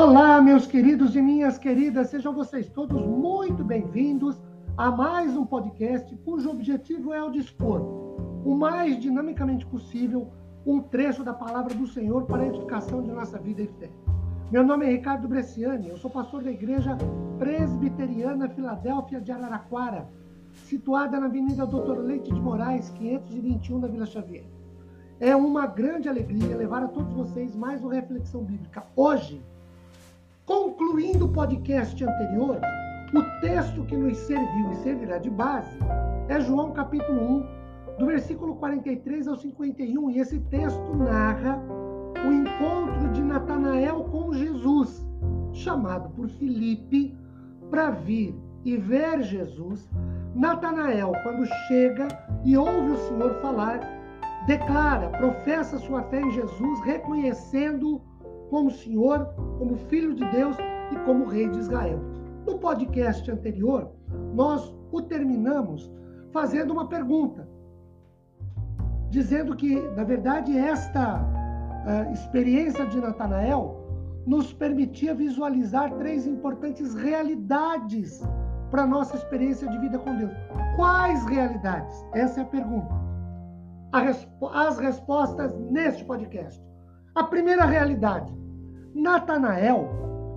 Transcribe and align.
Olá, 0.00 0.40
meus 0.40 0.64
queridos 0.64 1.16
e 1.16 1.20
minhas 1.20 1.58
queridas, 1.58 2.10
sejam 2.10 2.32
vocês 2.32 2.68
todos 2.68 3.04
muito 3.04 3.64
bem-vindos 3.64 4.40
a 4.76 4.92
mais 4.92 5.36
um 5.36 5.44
podcast 5.44 6.16
cujo 6.18 6.50
objetivo 6.50 7.12
é 7.12 7.20
o 7.20 7.32
dispor 7.32 7.80
o 8.44 8.54
mais 8.54 8.96
dinamicamente 9.00 9.66
possível 9.66 10.30
um 10.64 10.80
trecho 10.80 11.24
da 11.24 11.34
palavra 11.34 11.74
do 11.74 11.84
Senhor 11.84 12.26
para 12.26 12.44
a 12.44 12.46
edificação 12.46 13.02
de 13.02 13.10
nossa 13.10 13.40
vida 13.40 13.60
e 13.60 13.66
fé. 13.66 13.90
Meu 14.52 14.64
nome 14.64 14.86
é 14.86 14.90
Ricardo 14.90 15.26
Bresciani, 15.26 15.88
eu 15.88 15.96
sou 15.96 16.08
pastor 16.08 16.44
da 16.44 16.52
Igreja 16.52 16.96
Presbiteriana 17.36 18.48
Filadélfia 18.50 19.20
de 19.20 19.32
Araraquara, 19.32 20.08
situada 20.52 21.18
na 21.18 21.26
Avenida 21.26 21.66
Doutor 21.66 21.98
Leite 21.98 22.32
de 22.32 22.40
Moraes, 22.40 22.88
521 22.90 23.80
da 23.80 23.88
Vila 23.88 24.06
Xavier. 24.06 24.44
É 25.18 25.34
uma 25.34 25.66
grande 25.66 26.08
alegria 26.08 26.56
levar 26.56 26.84
a 26.84 26.88
todos 26.88 27.12
vocês 27.12 27.56
mais 27.56 27.82
uma 27.82 27.94
reflexão 27.94 28.44
bíblica. 28.44 28.86
Hoje, 28.94 29.42
concluindo 30.48 31.26
o 31.26 31.28
podcast 31.28 32.02
anterior, 32.02 32.58
o 33.14 33.40
texto 33.42 33.84
que 33.84 33.94
nos 33.94 34.16
serviu 34.16 34.72
e 34.72 34.76
servirá 34.76 35.18
de 35.18 35.28
base 35.28 35.78
é 36.26 36.40
João 36.40 36.72
capítulo 36.72 37.20
1, 37.20 37.98
do 37.98 38.06
versículo 38.06 38.56
43 38.56 39.28
ao 39.28 39.36
51, 39.36 40.10
e 40.10 40.18
esse 40.18 40.40
texto 40.40 40.96
narra 40.96 41.62
o 42.26 42.32
encontro 42.32 43.10
de 43.10 43.22
Natanael 43.22 44.04
com 44.04 44.32
Jesus, 44.32 45.06
chamado 45.52 46.08
por 46.16 46.30
Filipe 46.30 47.14
para 47.70 47.90
vir 47.90 48.34
e 48.64 48.74
ver 48.78 49.20
Jesus. 49.20 49.86
Natanael, 50.34 51.12
quando 51.24 51.46
chega 51.66 52.08
e 52.42 52.56
ouve 52.56 52.92
o 52.92 53.08
Senhor 53.08 53.34
falar, 53.42 53.80
declara, 54.46 55.10
professa 55.10 55.76
sua 55.76 56.04
fé 56.04 56.22
em 56.22 56.30
Jesus, 56.30 56.80
reconhecendo 56.86 58.00
como 58.50 58.70
Senhor, 58.70 59.26
como 59.58 59.76
Filho 59.76 60.14
de 60.14 60.24
Deus 60.30 60.56
e 60.92 60.96
como 61.04 61.26
Rei 61.26 61.48
de 61.48 61.58
Israel. 61.58 62.00
No 62.46 62.58
podcast 62.58 63.30
anterior, 63.30 63.90
nós 64.34 64.74
o 64.90 65.02
terminamos 65.02 65.92
fazendo 66.32 66.72
uma 66.72 66.88
pergunta, 66.88 67.48
dizendo 69.10 69.54
que, 69.54 69.80
na 69.96 70.04
verdade, 70.04 70.56
esta 70.56 71.20
uh, 71.20 72.12
experiência 72.12 72.86
de 72.86 73.00
Natanael 73.00 73.76
nos 74.26 74.52
permitia 74.52 75.14
visualizar 75.14 75.92
três 75.94 76.26
importantes 76.26 76.94
realidades 76.94 78.22
para 78.70 78.82
a 78.82 78.86
nossa 78.86 79.16
experiência 79.16 79.68
de 79.68 79.78
vida 79.78 79.98
com 79.98 80.16
Deus. 80.16 80.32
Quais 80.76 81.24
realidades? 81.26 82.06
Essa 82.14 82.40
é 82.40 82.42
a 82.42 82.46
pergunta 82.46 83.08
as 84.52 84.78
respostas 84.78 85.54
neste 85.70 86.04
podcast. 86.04 86.62
A 87.18 87.24
primeira 87.24 87.64
realidade: 87.64 88.32
Natanael, 88.94 89.88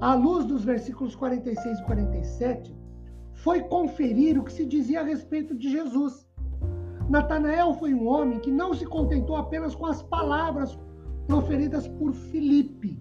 à 0.00 0.14
luz 0.14 0.44
dos 0.44 0.62
versículos 0.62 1.16
46 1.16 1.76
e 1.76 1.84
47, 1.84 2.72
foi 3.32 3.62
conferir 3.62 4.38
o 4.38 4.44
que 4.44 4.52
se 4.52 4.64
dizia 4.64 5.00
a 5.00 5.02
respeito 5.02 5.56
de 5.56 5.70
Jesus. 5.70 6.24
Natanael 7.10 7.74
foi 7.74 7.92
um 7.92 8.06
homem 8.06 8.38
que 8.38 8.52
não 8.52 8.72
se 8.72 8.86
contentou 8.86 9.34
apenas 9.34 9.74
com 9.74 9.86
as 9.86 10.04
palavras 10.04 10.78
proferidas 11.26 11.88
por 11.88 12.12
Filipe, 12.12 12.96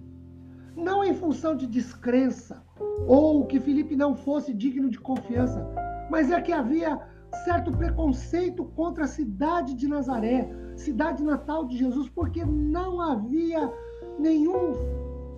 não 0.76 1.04
em 1.04 1.14
função 1.14 1.56
de 1.56 1.68
descrença 1.68 2.64
ou 3.08 3.46
que 3.46 3.60
Filipe 3.60 3.96
não 3.96 4.16
fosse 4.16 4.56
digno 4.56 4.90
de 4.90 5.00
confiança, 5.00 5.64
mas 6.10 6.32
é 6.32 6.42
que 6.42 6.52
havia 6.52 7.00
certo 7.46 7.72
preconceito 7.72 8.66
contra 8.76 9.04
a 9.04 9.08
cidade 9.08 9.76
de 9.76 9.88
Nazaré, 9.88 10.50
cidade 10.78 11.24
natal 11.24 11.66
de 11.66 11.78
Jesus, 11.78 12.10
porque 12.10 12.46
não 12.46 13.02
havia 13.02 13.72
nenhum 14.20 14.74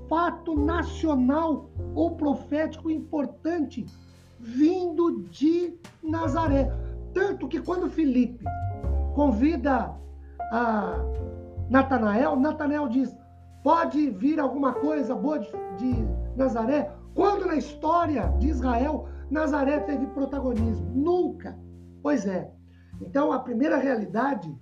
fato 0.08 0.56
nacional 0.56 1.70
ou 1.96 2.16
profético 2.16 2.90
importante 2.90 3.86
vindo 4.40 5.24
de 5.24 5.78
Nazaré. 6.03 6.72
Tanto 7.13 7.47
que 7.47 7.62
quando 7.62 7.90
Felipe 7.90 8.44
convida 9.16 9.96
a 10.52 10.96
Natanael, 11.69 12.36
Natanael 12.36 12.88
diz: 12.88 13.16
pode 13.63 14.09
vir 14.12 14.40
alguma 14.40 14.74
coisa 14.74 15.16
boa 15.16 15.40
de, 15.40 15.50
de 15.78 16.08
Nazaré? 16.36 16.92
Quando 17.13 17.46
na 17.46 17.56
história 17.56 18.34
de 18.40 18.50
Israel 18.50 19.08
Nazaré 19.30 19.80
teve 19.81 20.08
protagonismo? 20.08 20.90
Nunca. 20.94 21.58
Pois 22.02 22.25
é. 22.25 22.52
Então, 23.02 23.31
a 23.31 23.40
primeira 23.40 23.78
realidade 23.78 24.53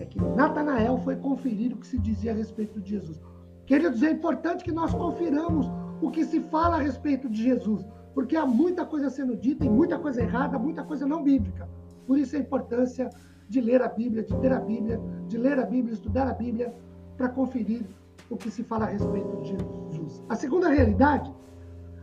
é 0.00 0.06
que 0.06 0.18
Natanael 0.18 0.96
foi 0.98 1.14
conferir 1.16 1.72
o 1.72 1.76
que 1.76 1.86
se 1.86 1.98
dizia 1.98 2.32
a 2.32 2.34
respeito 2.34 2.80
de 2.80 2.90
Jesus. 2.90 3.20
Queridos, 3.66 4.02
é 4.02 4.10
importante 4.10 4.64
que 4.64 4.72
nós 4.72 4.92
confiramos 4.94 5.70
o 6.00 6.10
que 6.10 6.24
se 6.24 6.40
fala 6.40 6.76
a 6.76 6.80
respeito 6.80 7.28
de 7.28 7.42
Jesus, 7.42 7.86
porque 8.14 8.34
há 8.34 8.46
muita 8.46 8.84
coisa 8.84 9.10
sendo 9.10 9.36
dita 9.36 9.64
e 9.64 9.68
muita 9.68 9.98
coisa 9.98 10.22
errada, 10.22 10.58
muita 10.58 10.82
coisa 10.82 11.06
não 11.06 11.22
bíblica. 11.22 11.68
Por 12.06 12.18
isso 12.18 12.34
a 12.34 12.38
importância 12.38 13.10
de 13.46 13.60
ler 13.60 13.82
a 13.82 13.88
Bíblia, 13.88 14.24
de 14.24 14.34
ter 14.38 14.52
a 14.52 14.60
Bíblia, 14.60 14.98
de 15.28 15.36
ler 15.36 15.58
a 15.58 15.66
Bíblia, 15.66 15.92
estudar 15.92 16.26
a 16.26 16.32
Bíblia, 16.32 16.74
para 17.16 17.28
conferir 17.28 17.84
o 18.30 18.36
que 18.36 18.50
se 18.50 18.62
fala 18.62 18.86
a 18.86 18.88
respeito 18.88 19.36
de 19.36 19.48
Jesus. 19.50 20.24
A 20.30 20.34
segunda 20.34 20.70
realidade, 20.70 21.30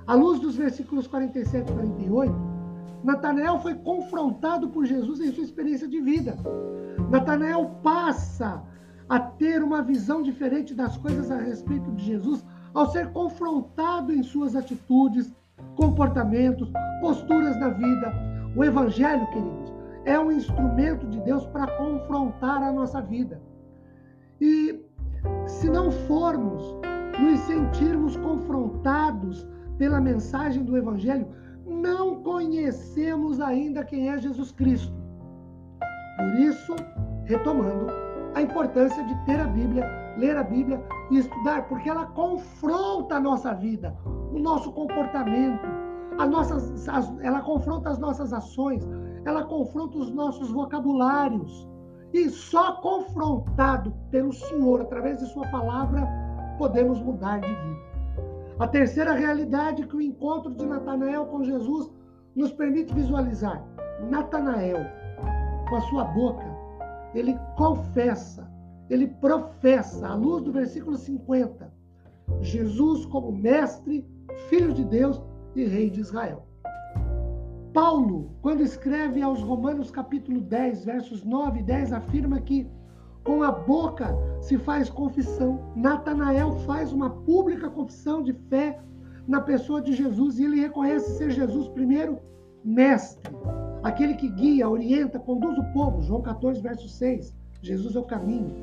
à 0.06 0.13
luz 0.13 0.40
dos 0.40 0.56
versículos 0.56 1.07
47 1.07 1.68
e 1.68 1.74
48, 1.74 2.47
Natanael 3.03 3.59
foi 3.59 3.75
confrontado 3.75 4.70
por 4.70 4.86
Jesus 4.86 5.20
em 5.20 5.31
sua 5.31 5.44
experiência 5.44 5.88
de 5.88 6.02
vida. 6.02 6.38
Natanael 7.09 7.80
passa 7.84 8.64
a 9.08 9.20
ter 9.20 9.64
uma 9.64 9.81
visão 9.81 10.22
diferente 10.22 10.74
das 10.74 10.98
coisas 10.98 11.31
a 11.31 11.38
respeito 11.38 11.90
de 11.92 12.03
Jesus 12.06 12.46
ao 12.74 12.92
ser 12.92 13.12
confrontado 13.12 14.14
em 14.14 14.22
suas 14.22 14.56
atitudes, 14.56 15.34
comportamentos, 15.75 16.70
posturas 17.02 17.58
na 17.59 17.70
vida. 17.70 18.14
O 18.56 18.64
Evangelho, 18.64 19.25
queridos, 19.28 19.74
é 20.06 20.19
um 20.19 20.31
instrumento 20.31 21.08
de 21.08 21.19
Deus 21.22 21.46
para 21.48 21.68
confrontar 21.78 22.62
a 22.62 22.72
nossa 22.72 23.02
vida. 23.02 23.42
E 24.40 24.80
se 25.46 25.69
não 25.69 25.92
formos 25.92 26.75
nos 27.19 27.40
sentirmos 27.42 28.16
confrontados 28.18 29.48
pela 29.78 30.00
mensagem 30.00 30.64
do 30.64 30.78
Evangelho, 30.78 31.28
conhecemos 32.38 33.42
ainda 33.42 33.84
quem 33.84 34.09
é 34.09 34.18
Jesus 34.20 34.52
Cristo. 34.52 34.94
Por 36.18 36.40
isso, 36.40 36.75
retomando, 37.25 37.88
a 38.36 38.42
importância 38.44 39.03
de 39.06 39.16
ter 39.25 39.40
a 39.40 39.48
Bíblia, 39.48 39.84
ler 40.18 40.38
a 40.38 40.44
Bíblia 40.44 40.80
e 41.09 41.18
estudar, 41.18 41.68
porque 41.68 41.90
ela 41.90 42.06
confronta 42.06 43.16
a 43.16 43.20
nossa 43.20 43.56
vida, 43.56 43.98
o 44.06 44.38
nosso 44.38 44.72
comportamento, 44.72 45.66
a 46.20 46.28
nossas, 46.28 46.88
as, 46.88 47.12
ela 47.22 47.42
confronta 47.42 47.90
as 47.90 47.98
nossas 47.98 48.31
ações, 48.31 48.88
ela 49.25 49.44
confronta 49.46 49.98
os 49.98 50.12
nossos 50.12 50.52
vocabulários. 50.52 51.68
E 52.14 52.30
só 52.30 52.74
confrontado 52.81 53.92
pelo 54.12 54.31
Senhor, 54.31 54.81
através 54.81 55.18
de 55.18 55.25
Sua 55.34 55.48
palavra, 55.48 56.08
podemos 56.59 57.02
mudar 57.02 57.40
de 57.40 57.48
vida. 57.48 57.88
A 58.59 58.68
terceira 58.68 59.14
realidade 59.14 59.88
que 59.88 59.96
o 59.96 60.02
encontro 60.02 60.54
de 60.54 60.66
Natanael 60.66 61.25
com 61.25 61.44
Jesus 61.44 61.97
nos 62.38 62.53
permite 62.53 62.94
visualizar. 62.94 63.68
Natanael, 64.09 64.86
com 65.68 65.75
a 65.75 65.81
sua 65.81 66.06
boca, 66.06 66.46
ele 67.16 67.38
confessa, 67.58 68.48
ele 68.90 69.08
professa, 69.08 70.08
à 70.08 70.14
luz 70.14 70.44
do 70.44 70.52
versículo 70.52 70.96
50, 70.96 71.74
Jesus 72.40 73.06
como 73.08 73.31
mestre, 73.31 74.08
filho 74.50 74.72
de 74.72 74.86
Deus 74.86 75.22
e 75.56 75.66
rei 75.66 75.90
de 75.90 76.02
Israel. 76.02 76.46
Paulo, 77.74 78.31
quando 78.42 78.62
escreve 78.62 79.22
aos 79.22 79.42
Romanos 79.42 79.90
capítulo 79.90 80.40
10, 80.42 80.86
versos 80.86 81.24
9 81.24 81.59
e 81.59 81.64
10, 81.64 81.94
afirma 81.94 82.40
que 82.40 82.68
com 83.24 83.44
a 83.44 83.52
boca 83.52 84.16
se 84.42 84.57
faz 84.57 84.90
confissão. 84.90 85.60
Natanael 85.75 86.51
faz 86.60 86.94
uma 86.94 87.10
pública 87.10 87.69
confissão 87.69 88.24
de 88.24 88.33
fé 88.50 88.80
na 89.27 89.41
pessoa 89.41 89.81
de 89.81 89.94
Jesus 89.94 90.39
e 90.39 90.45
ele 90.45 90.62
reconhece 90.62 91.18
ser 91.18 91.31
Jesus 91.31 91.68
primeiro 91.68 92.19
mestre, 92.63 93.29
aquele 93.83 94.15
que 94.15 94.29
guia, 94.29 94.69
orienta, 94.69 95.19
conduz 95.19 95.57
o 95.57 95.74
povo. 95.74 96.01
João 96.01 96.21
14, 96.21 96.62
verso 96.62 96.88
6. 96.88 97.35
Jesus 97.62 97.95
é 97.95 98.00
o 98.00 98.03
caminho. 98.03 98.56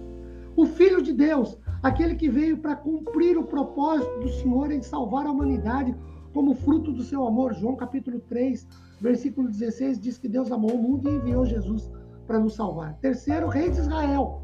O 0.56 0.66
Filho 0.66 1.02
de 1.02 1.12
Deus, 1.12 1.58
aquele 1.82 2.14
que 2.14 2.28
veio 2.28 2.58
para 2.58 2.76
cumprir 2.76 3.36
o 3.36 3.44
propósito 3.44 4.20
do 4.20 4.28
Senhor 4.28 4.70
em 4.70 4.82
salvar 4.82 5.26
a 5.26 5.32
humanidade 5.32 5.94
como 6.32 6.54
fruto 6.54 6.92
do 6.92 7.02
seu 7.02 7.26
amor. 7.26 7.54
João 7.54 7.76
capítulo 7.76 8.20
3, 8.20 8.66
versículo 9.00 9.48
16 9.48 9.98
diz 10.00 10.16
que 10.16 10.28
Deus 10.28 10.50
amou 10.50 10.74
o 10.74 10.82
mundo 10.82 11.08
e 11.08 11.16
enviou 11.16 11.44
Jesus 11.44 11.90
para 12.26 12.38
nos 12.38 12.54
salvar. 12.54 12.96
Terceiro, 13.00 13.48
Rei 13.48 13.70
de 13.70 13.80
Israel, 13.80 14.40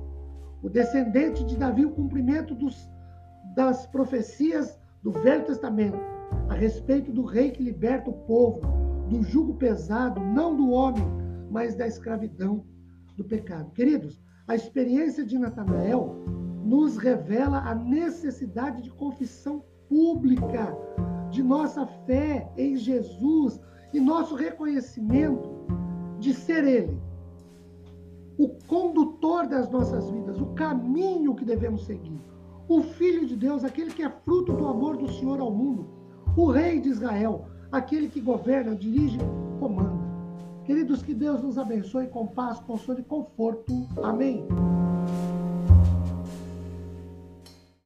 o 0.63 0.69
descendente 0.69 1.45
de 1.45 1.57
Davi, 1.57 1.87
o 1.87 1.93
cumprimento 1.93 2.55
dos, 2.55 2.89
das 3.55 3.87
profecias 3.87 4.80
do 5.03 5.13
Velho 5.13 5.45
Testamento 5.45 5.99
a 6.49 6.55
respeito 6.55 7.13
do 7.13 7.25
rei 7.25 7.51
que 7.51 7.63
liberta 7.63 8.11
o 8.11 8.15
povo 8.27 8.61
do 9.09 9.23
jugo 9.23 9.55
pesado, 9.55 10.21
não 10.21 10.57
do 10.57 10.71
homem, 10.71 11.05
mas 11.51 11.75
da 11.75 11.87
escravidão 11.87 12.65
do 13.17 13.25
pecado. 13.25 13.71
Queridos, 13.73 14.23
a 14.47 14.55
experiência 14.55 15.25
de 15.25 15.39
Natanael 15.39 16.17
nos 16.65 16.97
revela 16.97 17.59
a 17.59 17.75
necessidade 17.75 18.83
de 18.83 18.91
confissão 18.91 19.65
pública 19.89 20.77
de 21.31 21.43
nossa 21.43 21.87
fé 22.07 22.51
em 22.57 22.77
Jesus 22.77 23.61
e 23.93 24.01
nosso 24.01 24.35
reconhecimento 24.35 25.51
de 26.19 26.35
ser 26.35 26.65
Ele 26.65 27.11
o 28.41 28.49
condutor 28.67 29.47
das 29.47 29.69
nossas 29.69 30.09
vidas, 30.11 30.41
o 30.41 30.47
caminho 30.55 31.35
que 31.35 31.45
devemos 31.45 31.85
seguir. 31.85 32.19
O 32.71 32.85
Filho 32.85 33.27
de 33.27 33.35
Deus, 33.35 33.65
aquele 33.65 33.91
que 33.91 34.01
é 34.01 34.09
fruto 34.09 34.53
do 34.53 34.65
amor 34.69 34.97
do 34.97 35.11
Senhor 35.11 35.41
ao 35.41 35.51
mundo, 35.51 35.89
o 36.37 36.53
Rei 36.53 36.81
de 36.81 36.89
Israel, 36.89 37.47
aquele 37.73 38.09
que 38.09 38.21
governa, 38.21 38.77
dirige, 38.77 39.19
comanda. 39.59 39.99
Queridos, 40.63 41.03
que 41.03 41.13
Deus 41.13 41.43
nos 41.43 41.59
abençoe 41.59 42.07
com 42.07 42.29
paz, 42.29 42.61
consolo 42.61 43.01
e 43.01 43.03
conforto. 43.03 43.89
Amém. 44.01 44.47